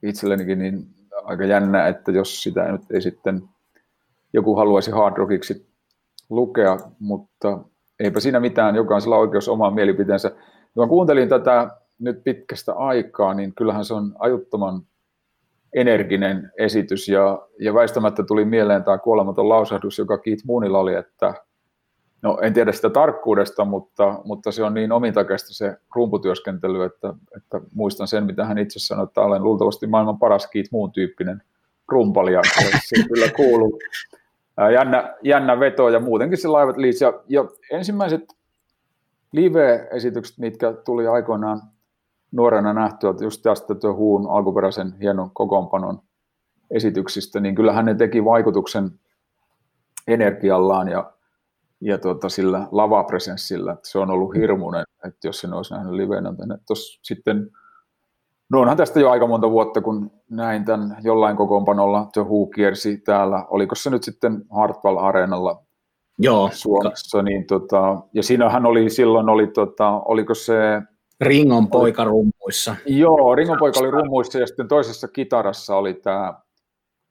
[0.04, 0.88] itsellenikin, niin
[1.24, 3.44] aika jännä, että jos sitä nyt ei sitten
[4.34, 5.68] joku haluaisi hard rockiksi
[6.30, 7.60] lukea, mutta
[8.00, 10.32] eipä siinä mitään, jokaisella on oikeus omaan mielipiteensä.
[10.74, 14.82] Kun kuuntelin tätä nyt pitkästä aikaa, niin kyllähän se on ajuttoman
[15.76, 21.34] energinen esitys ja, ja väistämättä tuli mieleen tämä kuolematon lausahdus, joka Keith Moonilla oli, että
[22.22, 27.62] no en tiedä sitä tarkkuudesta, mutta, mutta se on niin omintakeista se rumputyöskentely, että, että
[27.74, 31.44] muistan sen, mitä hän itse sanoi, että olen luultavasti maailman paras Keith Moon tyyppinen
[31.88, 32.42] rumpali, ja
[32.86, 33.80] se kyllä kuuluu,
[34.74, 37.04] jännä, jännä veto ja muutenkin se laivat liitsi.
[37.04, 38.34] Ja, ja ensimmäiset
[39.32, 41.62] live-esitykset, mitkä tuli aikoinaan
[42.32, 46.02] nuorena nähtyä, just tästä The Huun alkuperäisen hienon kokoonpanon
[46.72, 48.92] esityksistä, niin kyllähän ne teki vaikutuksen
[50.08, 51.12] energiallaan ja
[51.82, 56.34] ja tuota, sillä lavapresenssillä, että se on ollut hirmuinen, että jos sen olisi nähnyt livenä.
[56.68, 57.50] Tuossa sitten,
[58.52, 62.98] no onhan tästä jo aika monta vuotta, kun näin tämän jollain kokoonpanolla The Who kiersi
[62.98, 65.64] täällä, oliko se nyt sitten Hartwell Areenalla
[66.20, 66.50] Joo.
[66.54, 70.82] Suomessa, niin tota, ja siinähän oli silloin, oli tota, oliko se
[71.22, 72.76] Ringon poika rummuissa.
[72.86, 76.34] Joo, Ringon poika oli rummuissa ja sitten toisessa kitarassa oli tämä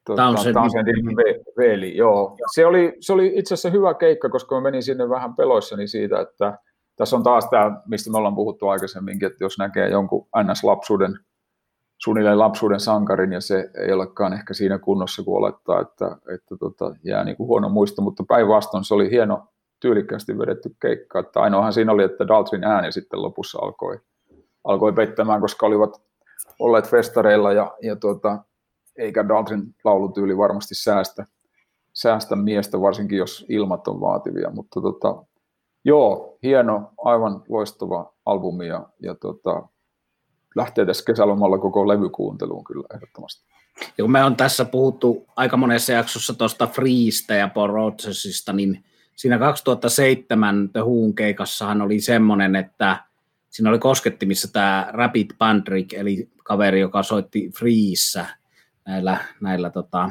[0.05, 0.55] Townsend.
[0.55, 1.17] Townsendin
[1.59, 2.37] veli, joo.
[2.55, 6.21] Se oli, se oli itse asiassa hyvä keikka, koska mä menin sinne vähän peloissani siitä,
[6.21, 6.59] että
[6.97, 11.19] tässä on taas tämä, mistä me ollaan puhuttu aikaisemminkin, että jos näkee jonkun NS-lapsuuden,
[11.99, 16.95] suunnilleen lapsuuden sankarin, ja se ei olekaan ehkä siinä kunnossa, kun olettaa, että, että tota,
[17.05, 19.47] jää niin kuin huono muisto, mutta päinvastoin se oli hieno,
[19.81, 24.01] tyylikkäästi vedetty keikka, että ainoahan siinä oli, että Daltrin ääni sitten lopussa alkoi,
[24.65, 26.03] alkoi pettämään, koska olivat
[26.59, 28.39] olleet festareilla ja, ja tuota,
[29.01, 31.27] eikä Daltrin laulutyyli varmasti säästä,
[31.93, 35.25] säästä miestä, varsinkin jos ilmat on vaativia, mutta tota,
[35.85, 39.69] joo, hieno, aivan loistava albumi ja, ja tota,
[40.57, 43.45] lähtee tässä kesälomalla koko levykuunteluun kyllä ehdottomasti.
[43.97, 48.85] Kun me on tässä puhuttu aika monessa jaksossa tuosta Freestä ja Paul Rodgersista, niin
[49.17, 53.05] siinä 2007 The Who'n keikassahan oli semmoinen, että
[53.51, 58.27] siinä oli koskettimissa tämä Rapid Bandrick, eli kaveri, joka soitti Freeissä–
[58.91, 60.11] näillä, näillä tota,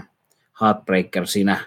[0.62, 1.58] Heartbreaker siinä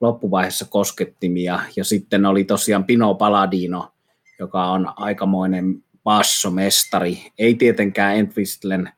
[0.00, 1.60] loppuvaiheessa koskettimia.
[1.76, 3.92] Ja sitten oli tosiaan Pino Paladino,
[4.38, 7.32] joka on aikamoinen bassomestari.
[7.38, 8.92] Ei tietenkään Entwistlen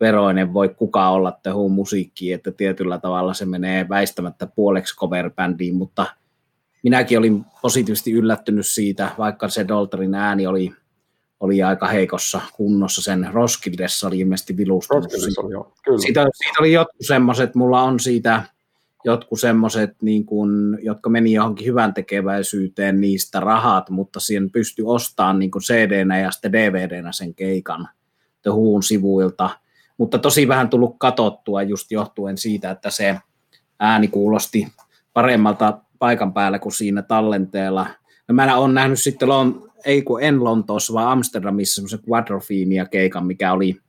[0.00, 5.30] veroinen voi kukaan olla tehuun musiikki, että tietyllä tavalla se menee väistämättä puoleksi cover
[5.72, 6.06] mutta
[6.82, 10.72] minäkin olin positiivisesti yllättynyt siitä, vaikka se Dolterin ääni oli,
[11.40, 15.04] oli aika heikossa kunnossa, sen Roskildessa oli ilmeisesti vilustunut.
[15.04, 15.98] Oli, kyllä.
[15.98, 18.42] Siitä, siitä oli jotkut semmoiset, mulla on siitä
[19.04, 25.38] jotkut semmoiset, niin kuin, jotka meni johonkin hyvän tekeväisyyteen niistä rahat, mutta siihen pystyi ostamaan
[25.38, 27.88] niin CD-nä ja sitten DVD-nä sen keikan
[28.50, 29.50] huun sivuilta.
[29.98, 33.18] Mutta tosi vähän tullut katottua just johtuen siitä, että se
[33.80, 34.68] ääni kuulosti
[35.12, 37.86] paremmalta paikan päällä kuin siinä tallenteella.
[38.28, 39.28] No mä oon nähnyt sitten,
[39.84, 43.80] ei kun en Lontoossa, vaan Amsterdamissa semmoisen Quadrofinia keikan, mikä oli,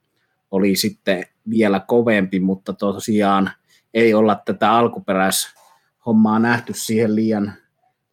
[0.52, 3.52] oli sitten vielä kovempi, mutta tosiaan
[3.94, 7.54] ei olla tätä alkuperäishommaa nähty siihen liian,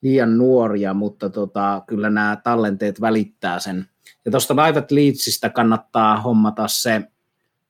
[0.03, 3.87] liian nuoria, mutta tota, kyllä nämä tallenteet välittää sen.
[4.25, 7.03] Ja tuosta Live Leedsistä kannattaa hommata se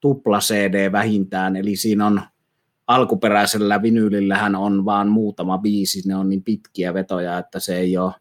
[0.01, 2.21] tupla CD vähintään, eli siinä on
[2.87, 8.13] alkuperäisellä vinyylillähän on vaan muutama biisi, ne on niin pitkiä vetoja, että se ei ole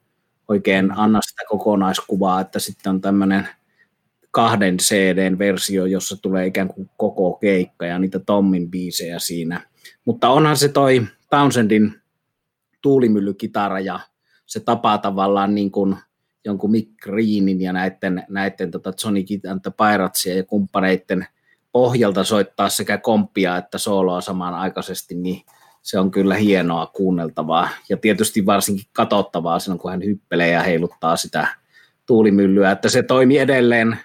[0.48, 3.48] oikein anna sitä kokonaiskuvaa, että sitten on tämmöinen
[4.32, 9.62] kahden CD-versio, jossa tulee ikään kuin koko keikka ja niitä Tommin biisejä siinä.
[10.06, 12.02] Mutta onhan se toi Townsendin
[12.82, 14.00] tuulimyllykitara ja
[14.46, 15.96] se tapaa tavallaan niin kuin
[16.46, 21.28] jonkun Mick Greenin ja näiden, näiden tota Johnny and the Piratsia ja kumppaneiden
[21.72, 25.42] pohjalta soittaa sekä komppia että sooloa samanaikaisesti, niin
[25.88, 31.18] se on kyllä hienoa kuunneltavaa ja tietysti varsinkin katsottavaa silloin, kun hän hyppelee ja heiluttaa
[31.18, 31.48] sitä
[32.06, 33.98] tuulimyllyä, että se toimi edelleen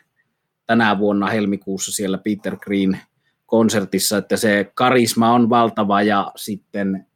[0.66, 2.99] tänä vuonna helmikuussa siellä Peter Green
[3.47, 7.07] konsertissa, että se karisma on valtava ja sitten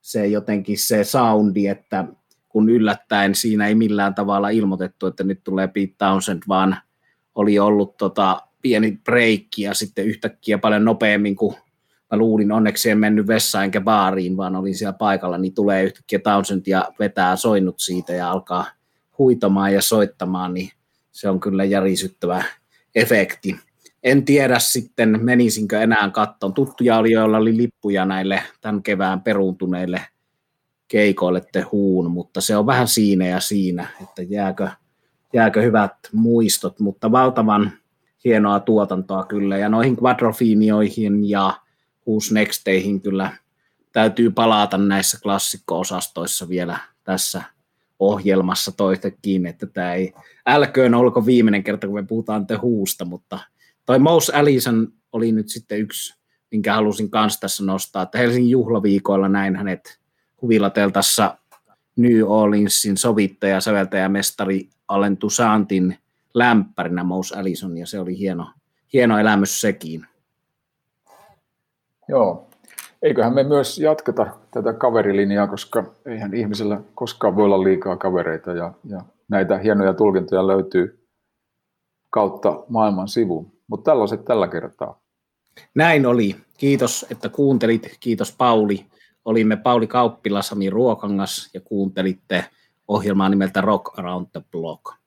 [0.00, 2.04] se jotenkin se soundi, että
[2.48, 6.76] kun yllättäen siinä ei millään tavalla ilmoitettu, että nyt tulee Pete Townsend, vaan
[7.34, 11.56] oli ollut tota pieni breikki ja sitten yhtäkkiä paljon nopeammin kuin
[12.14, 16.18] mä luulin, onneksi en mennyt vessaan enkä baariin, vaan olin siellä paikalla, niin tulee yhtäkkiä
[16.18, 18.64] Townsend ja vetää soinnut siitä ja alkaa
[19.18, 20.70] huitomaan ja soittamaan, niin
[21.12, 22.44] se on kyllä järisyttävä
[22.94, 23.56] efekti.
[24.02, 26.54] En tiedä sitten, menisinkö enää kattoon.
[26.54, 30.00] Tuttuja oli, joilla oli lippuja näille tämän kevään peruuntuneille
[30.88, 31.42] keikoille
[31.72, 34.68] huun, mutta se on vähän siinä ja siinä, että jääkö,
[35.32, 37.72] jääkö hyvät muistot, mutta valtavan
[38.24, 41.63] hienoa tuotantoa kyllä, ja noihin quadrofinioihin ja
[42.08, 43.36] Who's Nexteihin kyllä
[43.92, 47.42] täytyy palata näissä klassikko-osastoissa vielä tässä
[47.98, 50.12] ohjelmassa toistekin, että tämä ei,
[50.46, 53.38] älköön olko viimeinen kerta, kun me puhutaan te huusta, mutta
[53.86, 56.14] toi Mous Allison oli nyt sitten yksi,
[56.50, 60.00] minkä halusin kanssa tässä nostaa, että Helsingin juhlaviikoilla näin hänet
[60.42, 61.38] huvilateltassa
[61.96, 65.98] New Orleansin sovittaja, säveltäjä, mestari Allen Toussaintin
[66.34, 68.50] lämpärinä Mous Allison, ja se oli hieno,
[68.92, 70.06] hieno elämys sekin.
[72.08, 72.48] Joo,
[73.02, 78.72] eiköhän me myös jatketa tätä kaverilinjaa, koska eihän ihmisellä koskaan voi olla liikaa kavereita, ja,
[78.84, 81.06] ja näitä hienoja tulkintoja löytyy
[82.10, 83.52] kautta maailman sivuun.
[83.66, 85.00] Mutta tällaiset tällä kertaa.
[85.74, 86.36] Näin oli.
[86.58, 87.96] Kiitos, että kuuntelit.
[88.00, 88.86] Kiitos Pauli.
[89.24, 92.44] Olimme Pauli Kauppila, Sami Ruokangas ja kuuntelitte
[92.88, 95.03] ohjelmaa nimeltä Rock Around the Block.